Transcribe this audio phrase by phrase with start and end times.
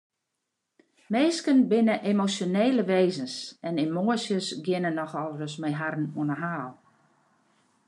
[1.11, 3.35] Minsken binne emosjonele wêzens
[3.67, 6.73] en emoasjes geane nochal ris mei harren oan 'e haal.